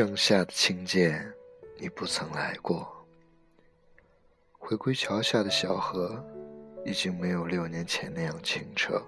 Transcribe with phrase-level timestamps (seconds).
[0.00, 1.30] 盛夏的清剑，
[1.76, 3.06] 你不曾来过。
[4.58, 6.24] 回归桥下的小河，
[6.86, 9.02] 已经没有六年前那样清澈，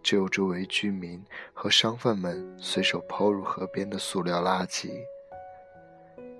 [0.00, 1.20] 只有周围居民
[1.52, 4.92] 和商贩们随手抛入河边的塑料垃圾。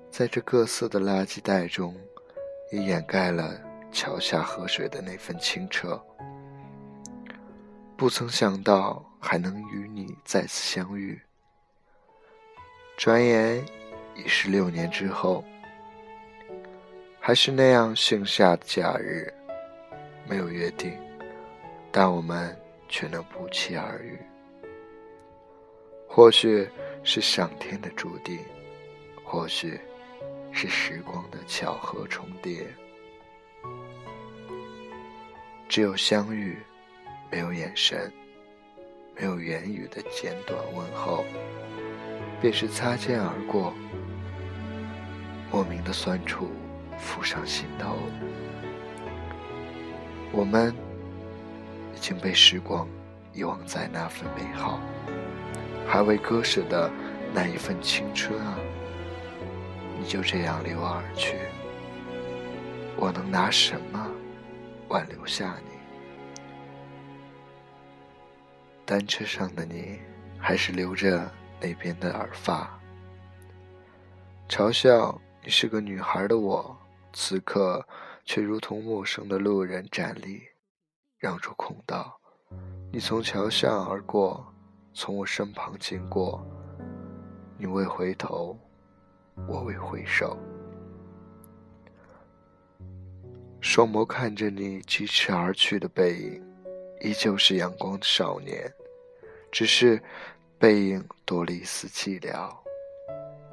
[0.09, 1.97] 在这各色的垃圾袋中，
[2.71, 6.01] 也掩盖了桥下河水的那份清澈。
[7.97, 11.21] 不曾想到还能与你再次相遇。
[12.99, 13.65] 转眼
[14.17, 15.45] 已是六年之后，
[17.21, 19.33] 还是那样盛夏的假日，
[20.29, 20.93] 没有约定，
[21.93, 24.19] 但我们却能不期而遇。
[26.09, 26.69] 或许
[27.05, 28.37] 是上天的注定，
[29.23, 29.79] 或许
[30.51, 32.67] 是时光的巧合重叠。
[35.69, 36.59] 只有相遇，
[37.31, 38.13] 没有眼神，
[39.15, 41.25] 没有言语的简短问候。
[42.41, 43.75] 便是擦肩而过，
[45.51, 46.51] 莫名的酸楚
[46.97, 47.97] 浮上心头。
[50.31, 50.75] 我们
[51.97, 52.87] 已经被时光
[53.33, 54.79] 遗忘在那份美好，
[55.87, 56.91] 还未割舍的
[57.35, 58.59] 那一份青春啊！
[59.99, 61.35] 你就这样离我而去，
[62.97, 64.07] 我能拿什么
[64.89, 65.73] 挽留下你？
[68.87, 69.99] 单车上的你，
[70.39, 71.29] 还是留着。
[71.61, 72.81] 那边的耳发，
[74.49, 76.77] 嘲笑你是个女孩的我，
[77.13, 77.85] 此刻
[78.25, 80.43] 却如同陌生的路人站立，
[81.19, 82.21] 让出空道。
[82.93, 84.47] 你从桥上而过，
[84.95, 86.47] 从我身旁经过，
[87.57, 88.57] 你未回头，
[89.49, 90.39] 我未回首，
[93.61, 96.43] 双眸看着你疾驰而去的背影，
[97.01, 98.73] 依旧是阳光的少年，
[99.51, 100.01] 只是。
[100.59, 102.53] 背影多了一丝寂寥，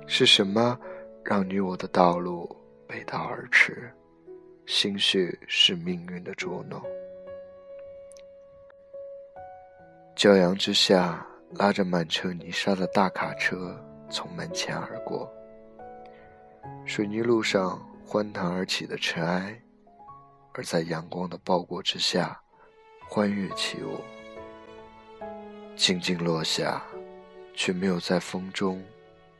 [0.07, 0.75] 是什么
[1.23, 2.49] 让你我的道路
[2.87, 3.93] 背道而驰？
[4.65, 6.81] 兴许是命运的捉弄。
[10.15, 13.79] 骄阳之下，拉着满车泥沙的大卡车
[14.09, 15.31] 从门前而过，
[16.87, 19.61] 水泥路上欢腾而起的尘埃，
[20.53, 22.41] 而在阳光的包裹之下，
[23.07, 23.99] 欢悦起舞，
[25.75, 26.81] 静静落下。
[27.55, 28.83] 却没有在风中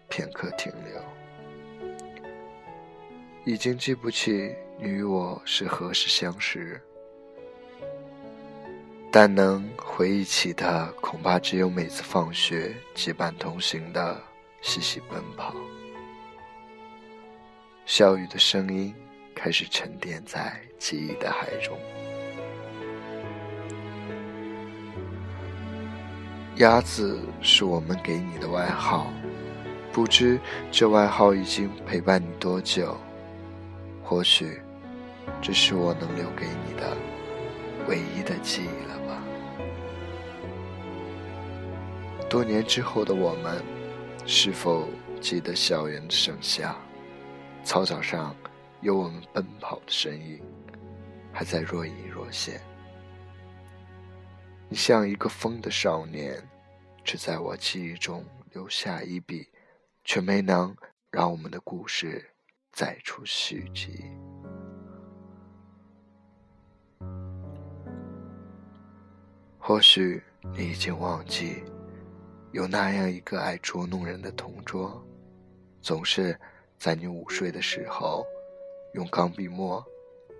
[0.08, 1.02] 片刻停留，
[3.44, 6.82] 已经记不起你与我是何时相识，
[9.12, 14.22] 但能回忆起的，恐怕只有每次放学结伴同行的
[14.62, 15.54] 嬉戏奔跑。
[17.86, 18.96] 笑语的声音
[19.36, 21.78] 开始沉淀在记忆的海中。
[26.58, 29.08] 鸭子是我们给你的外号，
[29.92, 30.40] 不知
[30.72, 32.98] 这外号已经陪伴你多久？
[34.02, 34.62] 或许，
[35.42, 36.96] 这是我能留给你的
[37.90, 39.22] 唯一的记忆了吧。
[42.30, 43.62] 多年之后的我们，
[44.26, 44.88] 是否
[45.20, 46.74] 记得校园的盛夏？
[47.66, 48.34] 操场上
[48.80, 50.40] 有我们奔跑的身影，
[51.34, 52.62] 还在若隐若现。
[54.68, 56.44] 你像一个疯的少年，
[57.04, 59.48] 只在我记忆中留下一笔，
[60.04, 60.76] 却没能
[61.12, 62.32] 让我们的故事
[62.72, 64.06] 再出续集。
[69.60, 70.22] 或许
[70.56, 71.64] 你已经忘记，
[72.52, 75.04] 有那样一个爱捉弄人的同桌，
[75.82, 76.38] 总是
[76.78, 78.26] 在你午睡的时候，
[78.94, 79.84] 用钢笔墨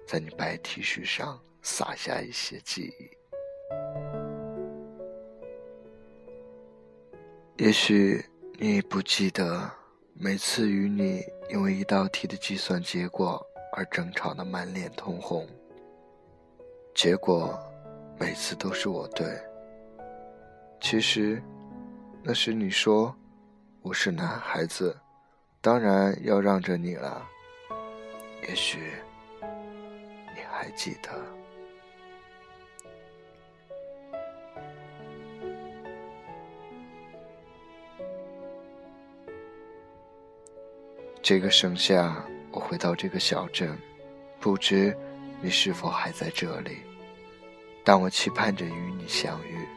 [0.08, 3.10] 在你白 T 恤上撒下一些记忆。
[7.58, 8.24] 也许
[8.60, 9.72] 你不记得，
[10.14, 13.42] 每次与你因为一道题的计算结果
[13.74, 15.48] 而争吵的满脸通红，
[16.94, 17.58] 结果
[18.20, 19.26] 每次都是我对。
[20.82, 21.42] 其实，
[22.22, 23.16] 那时你说
[23.82, 24.96] 我是男孩子，
[25.62, 27.26] 当然要让着你了。
[28.48, 28.92] 也许
[30.36, 31.10] 你还记得。
[41.28, 43.76] 这个盛夏，我回到这个小镇，
[44.40, 44.96] 不知
[45.42, 46.78] 你是否还在这里。
[47.84, 49.68] 但我期盼着与你相遇，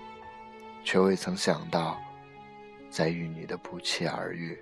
[0.85, 1.99] 却未曾想到，
[2.91, 4.59] 在与你的不期而遇，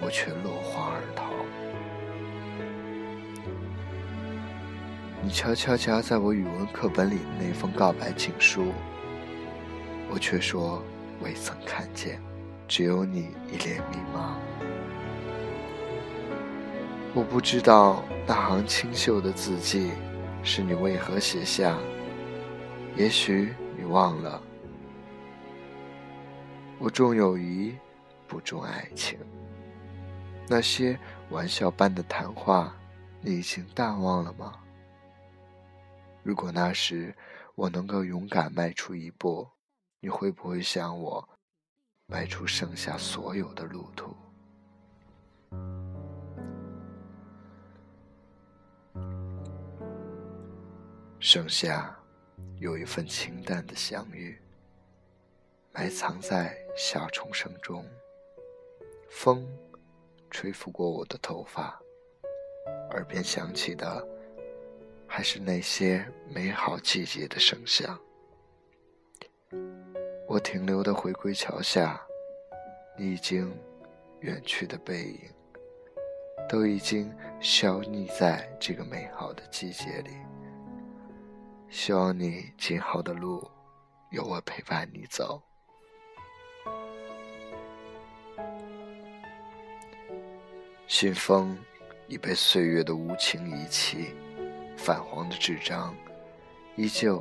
[0.00, 1.32] 我却落荒而逃。
[5.20, 8.72] 你悄悄夹在我语文课本里的那封告白情书，
[10.08, 10.80] 我却说
[11.20, 12.22] 未曾看见，
[12.68, 14.36] 只有你一脸迷茫。
[17.16, 19.92] 我不知道那行清秀的字迹
[20.42, 21.78] 是你为何写下，
[22.96, 24.42] 也许你忘了。
[26.80, 27.72] 我重友谊，
[28.26, 29.16] 不重爱情。
[30.48, 30.98] 那些
[31.30, 32.74] 玩笑般的谈话，
[33.20, 34.52] 你已经淡忘了吗？
[36.24, 37.14] 如果那时
[37.54, 39.48] 我能够勇敢迈出一步，
[40.00, 41.28] 你会不会像我，
[42.06, 44.12] 迈出剩下所有的路途？
[51.26, 51.98] 剩下
[52.58, 54.38] 有一份清淡的相遇，
[55.72, 57.82] 埋藏在夏虫声中。
[59.08, 59.48] 风
[60.30, 61.80] 吹拂过我的头发，
[62.90, 64.06] 耳边响起的
[65.06, 67.98] 还是那些美好季节的声响。
[70.28, 71.98] 我停留的回归桥下，
[72.98, 73.50] 你已经
[74.20, 75.20] 远去的背影，
[76.46, 77.10] 都已经
[77.40, 80.10] 消匿在这个美好的季节里。
[81.74, 83.50] 希望你今后的路
[84.10, 85.42] 有我陪伴你走。
[90.86, 91.58] 信封
[92.06, 94.14] 已被岁月的无情遗弃，
[94.76, 95.92] 泛黄的纸张
[96.76, 97.20] 依旧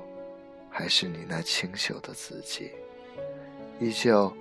[0.69, 2.71] 还是你那清秀的字迹，
[3.79, 4.31] 依旧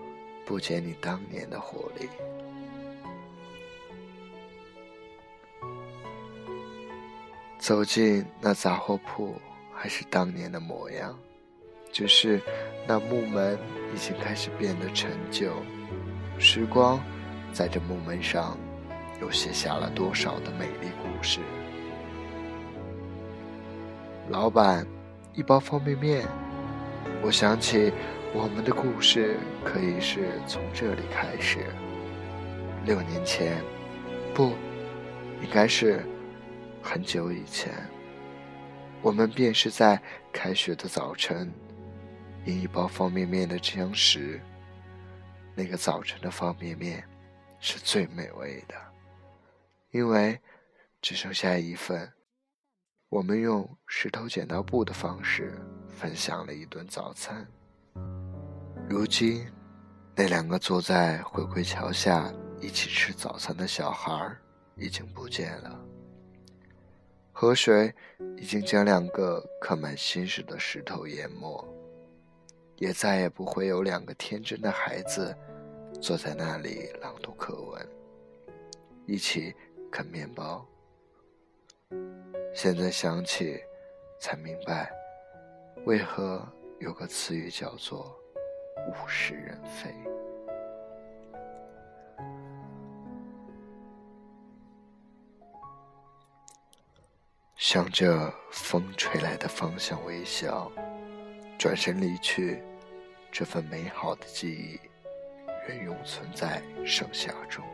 [0.45, 2.07] 不减你当年的活力。
[7.59, 9.35] 走进那杂货铺。
[9.83, 11.19] 还是当年的模样，
[11.91, 12.41] 只是
[12.87, 13.59] 那木门
[13.93, 15.53] 已经开始变得陈旧。
[16.39, 17.03] 时光
[17.53, 18.57] 在这木门上
[19.21, 21.41] 又写下了多少的美丽故事？
[24.29, 24.87] 老板，
[25.35, 26.25] 一包方便面。
[27.21, 27.93] 我想起
[28.33, 31.59] 我们的故事可以是从这里开始。
[32.85, 33.61] 六年前，
[34.33, 34.53] 不，
[35.43, 36.07] 应该是
[36.81, 37.73] 很久以前。
[39.03, 40.01] 我们便是在
[40.33, 41.53] 开学的早晨，
[42.45, 44.41] 因一包方便面的相识。
[45.55, 47.03] 那个早晨的方便面
[47.59, 48.75] 是最美味的，
[49.91, 50.41] 因为
[51.01, 52.11] 只剩下一份。
[53.09, 55.61] 我们用石头剪刀布的方式
[55.91, 57.47] 分享了一顿早餐。
[58.89, 59.47] 如今，
[60.15, 64.35] 那两个坐在回归桥下一起吃早餐的小孩
[64.77, 65.92] 已经不见了。
[67.43, 67.93] 河水
[68.37, 71.69] 已经将两个刻满心事的石头淹没，
[72.77, 75.37] 也再也不会有两个天真的孩子
[76.01, 77.89] 坐在那里朗读课文，
[79.07, 79.53] 一起
[79.91, 80.65] 啃面包。
[82.55, 83.59] 现在想起，
[84.21, 84.93] 才明白，
[85.85, 86.47] 为何
[86.79, 88.17] 有个词语叫做
[88.87, 89.93] “物是人非”。
[97.73, 100.71] 向着风吹来的方向微笑，
[101.59, 102.63] 转身离去。
[103.31, 104.79] 这份美好的记忆，
[105.67, 107.65] 仍永存在盛夏中。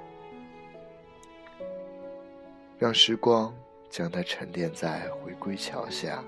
[2.78, 3.52] 让时光
[3.90, 6.22] 将它沉淀在回归桥下，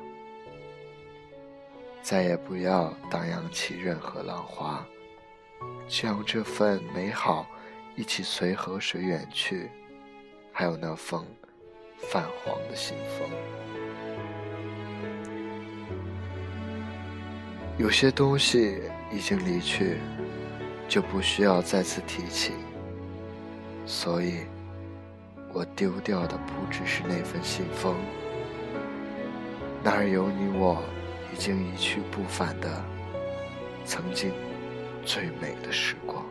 [2.03, 4.85] 再也不要荡漾起任何浪花。
[5.87, 7.47] 将这份美好
[7.95, 9.71] 一起随河水远去，
[10.51, 11.25] 还有那风。
[12.09, 13.29] 泛黄的信封，
[17.79, 18.81] 有些东西
[19.13, 19.99] 已经离去，
[20.89, 22.53] 就不需要再次提起。
[23.87, 24.41] 所以，
[25.53, 27.95] 我丢掉的不只是那份信封，
[29.83, 30.83] 那儿有你我
[31.33, 32.85] 已经一去不返的
[33.85, 34.33] 曾经
[35.05, 36.25] 最美的时光。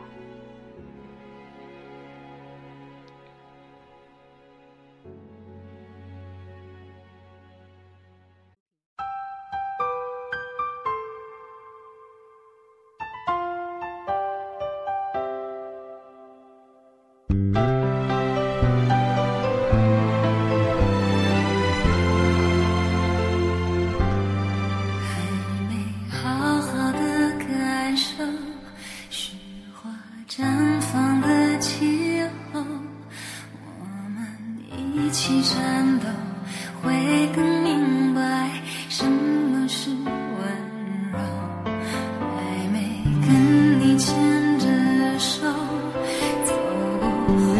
[47.30, 47.59] Ooh.